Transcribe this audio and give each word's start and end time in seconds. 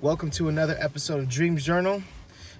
Welcome 0.00 0.30
to 0.32 0.48
another 0.48 0.76
episode 0.78 1.18
of 1.18 1.28
Dreams 1.28 1.64
Journal. 1.64 2.04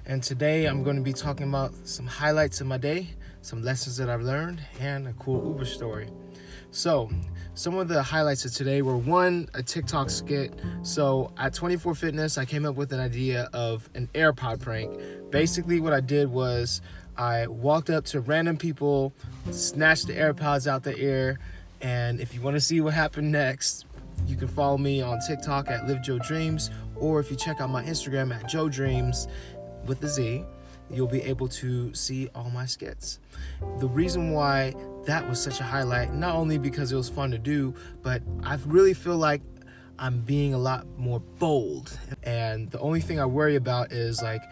And 0.07 0.21
today 0.25 0.65
I'm 0.65 0.83
going 0.83 0.97
to 0.97 1.03
be 1.03 1.13
talking 1.13 1.49
about 1.49 1.73
some 1.87 2.05
highlights 2.05 2.61
of 2.61 2.67
my 2.67 2.79
day, 2.79 3.11
some 3.43 3.63
lessons 3.63 3.97
that 3.99 4.11
I've 4.11 4.23
learned, 4.23 4.61
and 4.81 5.07
a 5.07 5.13
cool 5.13 5.47
Uber 5.47 5.65
story. 5.65 6.09
So, 6.73 7.09
some 7.55 7.79
of 7.79 7.87
the 7.87 8.03
highlights 8.03 8.45
of 8.45 8.53
today 8.53 8.83
were 8.83 8.97
one, 8.97 9.49
a 9.55 9.63
TikTok 9.63 10.11
skit. 10.11 10.53
So, 10.83 11.33
at 11.37 11.55
24 11.55 11.95
Fitness, 11.95 12.39
I 12.39 12.45
came 12.45 12.67
up 12.67 12.75
with 12.75 12.93
an 12.93 12.99
idea 12.99 13.49
of 13.53 13.89
an 13.95 14.09
AirPod 14.15 14.61
prank. 14.61 14.99
Basically, 15.31 15.79
what 15.79 15.93
I 15.93 16.01
did 16.01 16.33
was 16.33 16.81
I 17.17 17.47
walked 17.47 17.89
up 17.89 18.05
to 18.07 18.19
random 18.19 18.57
people, 18.57 19.13
snatched 19.53 20.09
the 20.09 20.15
AirPods 20.15 20.67
out 20.67 20.83
the 20.83 20.99
ear, 20.99 21.39
and 21.81 22.21
if 22.21 22.35
you 22.35 22.41
want 22.41 22.57
to 22.57 22.61
see 22.61 22.81
what 22.81 22.95
happened 22.95 23.31
next, 23.31 23.87
you 24.27 24.37
can 24.37 24.49
follow 24.49 24.79
me 24.79 25.01
on 25.01 25.19
TikTok 25.27 25.71
at 25.71 25.87
Live 25.87 26.03
Joe 26.03 26.19
Dreams, 26.19 26.71
or 26.97 27.21
if 27.21 27.31
you 27.31 27.37
check 27.37 27.61
out 27.61 27.71
my 27.71 27.83
Instagram 27.85 28.35
at 28.35 28.49
Joe 28.49 28.69
Dreams 28.69 29.29
with 29.87 30.01
the 30.01 30.09
Z, 30.09 30.45
you'll 30.91 31.07
be 31.07 31.23
able 31.23 31.49
to 31.49 31.93
see 31.95 32.29
all 32.35 32.51
my 32.51 32.67
skits. 32.67 33.19
The 33.79 33.89
reason 33.89 34.33
why 34.33 34.75
that 35.05 35.29
was 35.29 35.43
such 35.43 35.61
a 35.61 35.65
highlight, 35.65 36.15
not 36.15 36.35
only 36.35 36.59
because 36.59 36.93
it 36.93 36.97
was 36.97 37.09
fun 37.09 37.31
to 37.31 37.39
do, 37.39 37.75
but 38.03 38.23
I 38.43 38.59
really 38.67 38.95
feel 38.95 39.17
like 39.17 39.43
I'm 39.99 40.21
being 40.21 40.55
a 40.55 40.59
lot 40.59 40.87
more 40.97 41.21
bold. 41.21 41.99
And 42.23 42.71
the 42.71 42.79
only 42.81 43.01
thing 43.01 43.21
I 43.21 43.27
worry 43.27 43.57
about 43.57 43.93
is 43.93 44.23
like, 44.23 44.43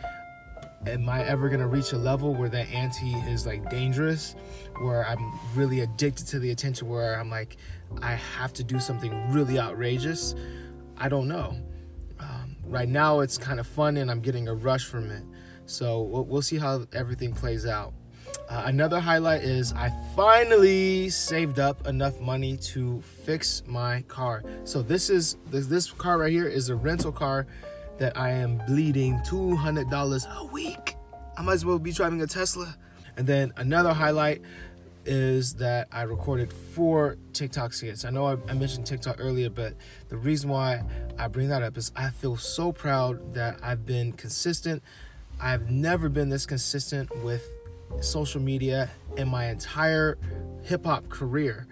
am 0.86 1.08
I 1.08 1.24
ever 1.24 1.48
gonna 1.48 1.68
reach 1.68 1.92
a 1.92 1.98
level 1.98 2.34
where 2.34 2.48
that 2.48 2.70
ante 2.72 3.12
is 3.28 3.46
like 3.46 3.68
dangerous, 3.70 4.36
where 4.80 5.06
I'm 5.06 5.38
really 5.54 5.80
addicted 5.80 6.26
to 6.28 6.38
the 6.38 6.50
attention, 6.50 6.88
where 6.88 7.18
I'm 7.18 7.30
like, 7.30 7.56
I 8.02 8.12
have 8.12 8.52
to 8.54 8.64
do 8.64 8.78
something 8.78 9.32
really 9.32 9.58
outrageous? 9.58 10.34
I 10.96 11.08
don't 11.08 11.28
know. 11.28 11.56
Um, 12.18 12.56
right 12.64 12.88
now, 12.88 13.20
it's 13.20 13.38
kind 13.38 13.60
of 13.60 13.66
fun 13.66 13.96
and 13.96 14.10
I'm 14.10 14.20
getting 14.20 14.48
a 14.48 14.54
rush 14.54 14.86
from 14.86 15.10
it. 15.10 15.24
So 15.66 16.02
we'll, 16.02 16.24
we'll 16.24 16.42
see 16.42 16.58
how 16.58 16.86
everything 16.92 17.32
plays 17.32 17.66
out. 17.66 17.92
Uh, 18.48 18.62
another 18.66 19.00
highlight 19.00 19.42
is 19.42 19.72
I 19.72 19.92
finally 20.14 21.08
saved 21.10 21.58
up 21.58 21.86
enough 21.86 22.20
money 22.20 22.56
to 22.58 23.00
fix 23.00 23.62
my 23.66 24.02
car. 24.02 24.44
So 24.64 24.82
this 24.82 25.10
is 25.10 25.36
this, 25.50 25.66
this 25.66 25.90
car 25.90 26.18
right 26.18 26.32
here 26.32 26.46
is 26.46 26.68
a 26.68 26.76
rental 26.76 27.12
car 27.12 27.46
that 27.98 28.16
I 28.16 28.30
am 28.30 28.58
bleeding 28.66 29.18
$200 29.20 30.40
a 30.40 30.44
week. 30.46 30.96
I 31.36 31.42
might 31.42 31.54
as 31.54 31.64
well 31.64 31.78
be 31.78 31.92
driving 31.92 32.20
a 32.22 32.26
Tesla. 32.26 32.76
And 33.16 33.26
then 33.26 33.52
another 33.56 33.92
highlight 33.92 34.42
is 35.06 35.54
that 35.54 35.88
I 35.92 36.02
recorded 36.02 36.52
four 36.52 37.16
TikTok 37.32 37.72
skits. 37.72 38.04
I 38.04 38.10
know 38.10 38.26
I, 38.26 38.36
I, 38.48 38.54
mentioned 38.54 38.86
TikTok 38.86 39.16
earlier, 39.20 39.48
but 39.48 39.74
the 40.08 40.16
reason 40.16 40.50
why 40.50 40.82
I 41.16 41.28
bring 41.28 41.48
that 41.48 41.62
up 41.62 41.76
is 41.78 41.92
I 41.94 42.10
feel 42.10 42.36
so 42.36 42.72
proud 42.72 43.34
that 43.34 43.58
I've 43.62 43.86
been 43.86 44.12
consistent. 44.12 44.82
I've 45.40 45.70
never 45.70 46.08
been 46.08 46.28
this 46.28 46.44
consistent 46.44 47.14
with 47.22 47.48
social 48.00 48.40
media 48.40 48.90
in 49.16 49.28
my 49.28 49.46
entire 49.46 50.18
hip 50.62 50.84
hop 50.84 51.08
career. 51.08 51.66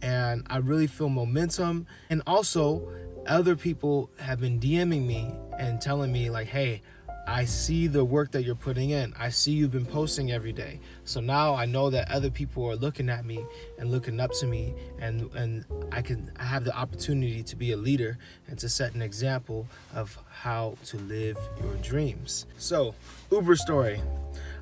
And 0.00 0.46
I 0.48 0.58
really 0.58 0.86
feel 0.86 1.10
momentum. 1.10 1.86
And 2.08 2.22
also, 2.26 2.88
other 3.28 3.56
people 3.56 4.10
have 4.18 4.40
been 4.40 4.58
DMing 4.58 5.06
me 5.06 5.32
and 5.58 5.80
telling 5.80 6.12
me, 6.12 6.30
like, 6.30 6.48
hey, 6.48 6.82
I 7.28 7.44
see 7.44 7.88
the 7.88 8.06
work 8.06 8.30
that 8.30 8.44
you're 8.44 8.54
putting 8.54 8.88
in. 8.88 9.12
I 9.18 9.28
see 9.28 9.52
you've 9.52 9.70
been 9.70 9.84
posting 9.84 10.32
every 10.32 10.52
day. 10.52 10.80
So 11.04 11.20
now 11.20 11.54
I 11.54 11.66
know 11.66 11.90
that 11.90 12.10
other 12.10 12.30
people 12.30 12.64
are 12.64 12.74
looking 12.74 13.10
at 13.10 13.26
me 13.26 13.44
and 13.78 13.90
looking 13.90 14.18
up 14.18 14.30
to 14.40 14.46
me 14.46 14.72
and 14.98 15.30
and 15.34 15.66
I 15.92 16.00
can 16.00 16.32
I 16.38 16.44
have 16.44 16.64
the 16.64 16.74
opportunity 16.74 17.42
to 17.42 17.54
be 17.54 17.72
a 17.72 17.76
leader 17.76 18.16
and 18.48 18.58
to 18.60 18.68
set 18.70 18.94
an 18.94 19.02
example 19.02 19.66
of 19.94 20.18
how 20.30 20.76
to 20.86 20.96
live 20.96 21.36
your 21.62 21.74
dreams. 21.76 22.46
So, 22.56 22.94
Uber 23.30 23.56
story. 23.56 24.00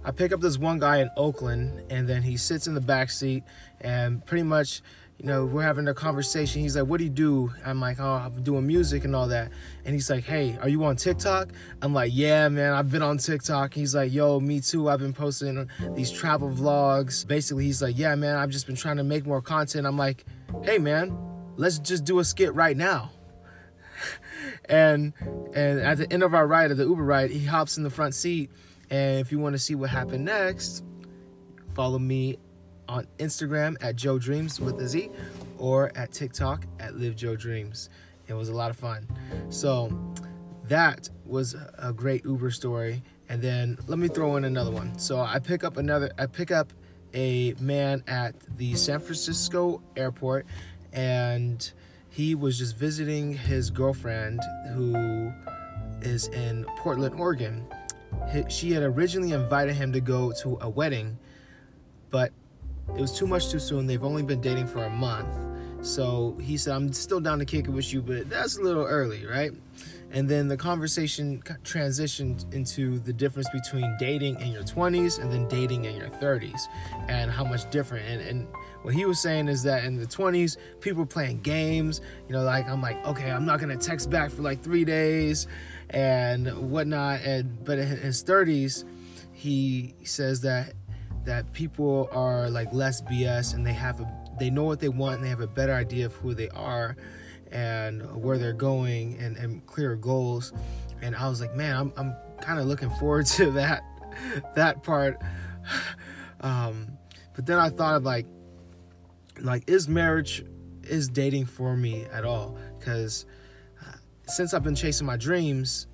I 0.04 0.10
pick 0.10 0.32
up 0.32 0.40
this 0.40 0.58
one 0.58 0.80
guy 0.80 0.98
in 0.98 1.10
Oakland 1.16 1.82
and 1.88 2.08
then 2.08 2.22
he 2.22 2.36
sits 2.36 2.66
in 2.66 2.74
the 2.74 2.80
back 2.80 3.10
seat 3.10 3.44
and 3.80 4.24
pretty 4.26 4.44
much 4.44 4.82
you 5.18 5.24
know, 5.24 5.46
we're 5.46 5.62
having 5.62 5.88
a 5.88 5.94
conversation. 5.94 6.60
He's 6.60 6.76
like, 6.76 6.86
what 6.86 6.98
do 6.98 7.04
you 7.04 7.10
do? 7.10 7.50
I'm 7.64 7.80
like, 7.80 7.98
oh, 8.00 8.04
I'm 8.26 8.42
doing 8.42 8.66
music 8.66 9.04
and 9.04 9.16
all 9.16 9.28
that. 9.28 9.50
And 9.84 9.94
he's 9.94 10.10
like, 10.10 10.24
hey, 10.24 10.58
are 10.60 10.68
you 10.68 10.84
on 10.84 10.96
TikTok? 10.96 11.48
I'm 11.80 11.94
like, 11.94 12.12
yeah, 12.14 12.48
man, 12.50 12.74
I've 12.74 12.90
been 12.90 13.02
on 13.02 13.16
TikTok. 13.16 13.72
He's 13.72 13.94
like, 13.94 14.12
yo, 14.12 14.40
me 14.40 14.60
too. 14.60 14.90
I've 14.90 15.00
been 15.00 15.14
posting 15.14 15.70
these 15.94 16.10
travel 16.10 16.50
vlogs. 16.50 17.26
Basically, 17.26 17.64
he's 17.64 17.80
like, 17.80 17.96
yeah, 17.98 18.14
man, 18.14 18.36
I've 18.36 18.50
just 18.50 18.66
been 18.66 18.76
trying 18.76 18.98
to 18.98 19.04
make 19.04 19.24
more 19.24 19.40
content. 19.40 19.86
I'm 19.86 19.96
like, 19.96 20.26
hey, 20.64 20.76
man, 20.76 21.16
let's 21.56 21.78
just 21.78 22.04
do 22.04 22.18
a 22.18 22.24
skit 22.24 22.54
right 22.54 22.76
now. 22.76 23.10
and 24.66 25.14
and 25.54 25.80
at 25.80 25.96
the 25.96 26.12
end 26.12 26.24
of 26.24 26.34
our 26.34 26.46
ride, 26.46 26.70
of 26.70 26.76
the 26.76 26.84
Uber 26.84 27.02
ride, 27.02 27.30
he 27.30 27.46
hops 27.46 27.78
in 27.78 27.84
the 27.84 27.90
front 27.90 28.14
seat. 28.14 28.50
And 28.90 29.18
if 29.20 29.32
you 29.32 29.38
want 29.38 29.54
to 29.54 29.58
see 29.58 29.74
what 29.74 29.88
happened 29.88 30.26
next, 30.26 30.84
follow 31.74 31.98
me 31.98 32.36
on 32.88 33.06
Instagram 33.18 33.76
at 33.80 33.96
Joe 33.96 34.18
Dreams 34.18 34.60
with 34.60 34.80
a 34.80 34.88
Z 34.88 35.10
or 35.58 35.92
at 35.94 36.12
TikTok 36.12 36.64
at 36.80 36.96
Live 36.96 37.16
Joe 37.16 37.36
Dreams. 37.36 37.88
It 38.28 38.34
was 38.34 38.48
a 38.48 38.54
lot 38.54 38.70
of 38.70 38.76
fun. 38.76 39.06
So 39.50 39.90
that 40.68 41.08
was 41.24 41.56
a 41.78 41.92
great 41.92 42.24
Uber 42.24 42.50
story. 42.50 43.02
And 43.28 43.42
then 43.42 43.78
let 43.86 43.98
me 43.98 44.08
throw 44.08 44.36
in 44.36 44.44
another 44.44 44.70
one. 44.70 44.98
So 44.98 45.20
I 45.20 45.38
pick 45.38 45.64
up 45.64 45.76
another, 45.76 46.10
I 46.18 46.26
pick 46.26 46.50
up 46.50 46.72
a 47.14 47.54
man 47.60 48.02
at 48.06 48.34
the 48.56 48.74
San 48.74 49.00
Francisco 49.00 49.82
airport 49.96 50.46
and 50.92 51.72
he 52.10 52.34
was 52.34 52.58
just 52.58 52.76
visiting 52.76 53.32
his 53.34 53.70
girlfriend 53.70 54.40
who 54.72 55.32
is 56.02 56.28
in 56.28 56.64
Portland, 56.78 57.18
Oregon. 57.18 57.66
She 58.48 58.72
had 58.72 58.82
originally 58.82 59.32
invited 59.32 59.74
him 59.74 59.92
to 59.92 60.00
go 60.00 60.32
to 60.42 60.58
a 60.60 60.68
wedding, 60.68 61.18
but 62.10 62.32
it 62.94 63.00
was 63.00 63.16
too 63.16 63.26
much 63.26 63.50
too 63.50 63.58
soon. 63.58 63.86
They've 63.86 64.04
only 64.04 64.22
been 64.22 64.40
dating 64.40 64.68
for 64.68 64.84
a 64.84 64.90
month. 64.90 65.34
So 65.82 66.36
he 66.40 66.56
said, 66.56 66.74
I'm 66.74 66.92
still 66.92 67.20
down 67.20 67.38
to 67.38 67.44
kick 67.44 67.68
it 67.68 67.70
with 67.70 67.92
you, 67.92 68.02
but 68.02 68.28
that's 68.28 68.56
a 68.56 68.62
little 68.62 68.84
early, 68.84 69.24
right? 69.26 69.52
And 70.12 70.28
then 70.28 70.48
the 70.48 70.56
conversation 70.56 71.42
transitioned 71.64 72.52
into 72.54 72.98
the 73.00 73.12
difference 73.12 73.48
between 73.50 73.94
dating 73.98 74.40
in 74.40 74.52
your 74.52 74.62
20s 74.62 75.20
and 75.20 75.30
then 75.30 75.48
dating 75.48 75.84
in 75.84 75.96
your 75.96 76.08
30s 76.08 76.62
and 77.08 77.30
how 77.30 77.44
much 77.44 77.68
different. 77.70 78.06
And, 78.08 78.20
and 78.22 78.48
what 78.82 78.94
he 78.94 79.04
was 79.04 79.20
saying 79.20 79.48
is 79.48 79.62
that 79.64 79.84
in 79.84 79.96
the 79.96 80.06
20s, 80.06 80.56
people 80.80 81.00
were 81.00 81.06
playing 81.06 81.40
games. 81.40 82.00
You 82.28 82.34
know, 82.34 82.44
like, 82.44 82.68
I'm 82.68 82.80
like, 82.80 83.04
okay, 83.04 83.30
I'm 83.30 83.44
not 83.44 83.60
going 83.60 83.76
to 83.76 83.84
text 83.84 84.08
back 84.08 84.30
for 84.30 84.42
like 84.42 84.62
three 84.62 84.84
days 84.84 85.48
and 85.90 86.70
whatnot. 86.70 87.20
And 87.22 87.64
But 87.64 87.78
in 87.78 87.88
his 87.88 88.22
30s, 88.24 88.84
he 89.32 89.94
says 90.04 90.40
that 90.42 90.72
that 91.26 91.52
people 91.52 92.08
are 92.12 92.48
like 92.48 92.72
less 92.72 93.02
BS 93.02 93.54
and 93.54 93.66
they 93.66 93.72
have 93.72 94.00
a 94.00 94.26
they 94.38 94.48
know 94.48 94.64
what 94.64 94.80
they 94.80 94.88
want 94.88 95.16
and 95.16 95.24
they 95.24 95.28
have 95.28 95.40
a 95.40 95.46
better 95.46 95.74
idea 95.74 96.06
of 96.06 96.14
who 96.14 96.34
they 96.34 96.48
are 96.50 96.96
and 97.50 98.22
where 98.22 98.38
they're 98.38 98.52
going 98.52 99.18
and, 99.18 99.36
and 99.36 99.64
clear 99.66 99.96
goals. 99.96 100.52
And 101.00 101.14
I 101.14 101.28
was 101.28 101.40
like, 101.40 101.54
man, 101.54 101.76
I'm, 101.76 101.92
I'm 101.96 102.14
kind 102.40 102.58
of 102.58 102.66
looking 102.66 102.90
forward 102.90 103.26
to 103.36 103.50
that 103.52 103.82
that 104.54 104.82
part. 104.82 105.20
Um, 106.38 106.98
but 107.34 107.46
then 107.46 107.58
I 107.58 107.70
thought 107.70 107.96
of 107.96 108.04
like, 108.04 108.26
like 109.40 109.68
is 109.68 109.88
marriage, 109.88 110.44
is 110.82 111.08
dating 111.08 111.46
for 111.46 111.74
me 111.74 112.04
at 112.12 112.26
all? 112.26 112.58
Because 112.78 113.24
uh, 113.82 113.96
since 114.26 114.52
I've 114.52 114.62
been 114.62 114.74
chasing 114.74 115.06
my 115.06 115.16
dreams, 115.16 115.86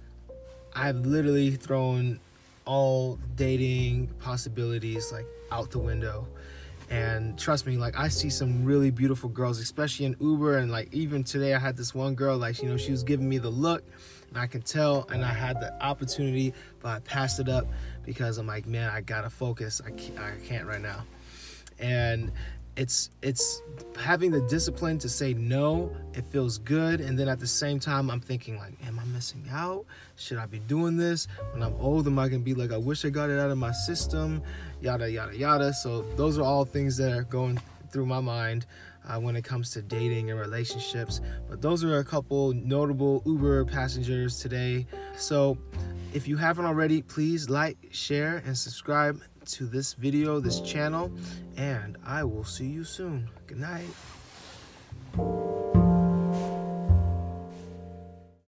I've 0.75 1.06
literally 1.06 1.53
thrown 1.53 2.19
all 2.65 3.19
dating 3.37 4.09
possibilities 4.21 5.12
like 5.12 5.27
out 5.51 5.71
the 5.71 5.78
window. 5.78 6.27
And 6.91 7.39
trust 7.39 7.66
me 7.66 7.78
like 7.78 7.98
i 7.98 8.09
see 8.09 8.28
some 8.28 8.65
really 8.65 8.91
beautiful 8.91 9.31
girls 9.31 9.59
especially 9.60 10.07
in 10.07 10.16
uber. 10.21 10.59
And 10.59 10.71
like 10.71 10.92
even 10.92 11.25
today 11.25 11.54
i 11.54 11.59
had 11.59 11.77
this 11.77 11.95
one 11.95 12.15
girl 12.15 12.36
like 12.36 12.63
you 12.63 12.69
know 12.69 12.77
she 12.77 12.91
was 12.91 13.03
giving 13.03 13.28
me 13.28 13.39
the 13.39 13.51
look 13.51 13.83
and 14.28 14.39
i 14.39 14.47
could 14.47 14.65
tell 14.65 15.07
and 15.10 15.25
i 15.25 15.33
had 15.33 15.60
the 15.60 15.72
opportunity 15.83 16.53
but 16.81 16.89
i 16.89 16.98
passed 17.01 17.41
it 17.41 17.48
up 17.48 17.66
because 18.04 18.39
i'm 18.39 18.47
like 18.47 18.66
man 18.66 18.91
i 18.91 19.01
gotta 19.01 19.31
focus. 19.31 19.81
I 19.84 19.91
can't, 19.91 20.19
I 20.19 20.33
can't 20.47 20.66
right 20.66 20.81
now. 20.81 21.04
And 21.78 22.33
it's 22.77 23.10
it's 23.22 23.63
having 23.98 24.31
the 24.31 24.41
discipline 24.42 24.98
to 24.98 25.09
say 25.09 25.34
no 25.34 25.95
it 26.15 26.25
feels 26.27 26.59
good. 26.59 27.01
And 27.01 27.19
then 27.19 27.28
at 27.28 27.39
the 27.41 27.47
same 27.47 27.78
time 27.81 28.10
i'm 28.10 28.21
thinking 28.21 28.59
like 28.59 28.75
am 28.86 28.98
i 28.98 29.04
missing 29.22 29.47
out? 29.53 29.84
Should 30.16 30.39
i 30.39 30.47
be 30.47 30.59
doing 30.59 30.97
this? 30.97 31.28
When 31.53 31.63
i'm 31.63 31.74
old 31.74 32.09
am 32.09 32.19
i 32.19 32.27
gonna 32.28 32.42
be 32.42 32.54
like 32.54 32.72
i 32.72 32.77
wish 32.77 33.04
i 33.04 33.09
got 33.09 33.30
it 33.30 33.39
out 33.39 33.51
of 33.51 33.59
my 33.59 33.71
system? 33.71 34.42
Yada 34.80 35.09
yada 35.09 35.36
yada. 35.39 35.72
So 35.72 36.03
those 36.16 36.39
are 36.39 36.42
all 36.42 36.65
things 36.65 36.97
that 36.97 37.13
are 37.13 37.22
going 37.22 37.60
through 37.92 38.07
my 38.07 38.19
mind 38.19 38.66
uh, 39.09 39.21
when 39.21 39.36
it 39.36 39.45
comes 39.45 39.71
to 39.71 39.83
dating 39.83 40.33
and 40.33 40.41
relationships. 40.41 41.21
But 41.48 41.63
those 41.63 41.84
are 41.84 41.98
a 41.98 42.04
couple 42.04 42.53
notable 42.53 43.22
uber 43.24 43.65
passengers 43.65 44.41
today. 44.41 44.89
So 45.16 45.57
if 46.13 46.27
you 46.27 46.36
haven't 46.36 46.65
already 46.65 47.01
please 47.01 47.48
like 47.48 47.78
share 47.92 48.42
and 48.45 48.59
subscribe 48.59 49.21
to 49.53 49.66
this 49.66 49.92
video, 49.92 50.41
this 50.41 50.60
channel, 50.63 51.13
and 51.57 51.97
I 52.04 52.24
will 52.24 52.45
see 52.45 52.66
you 52.66 52.83
soon. 52.83 53.30
Good 53.47 53.60
night. 53.60 53.86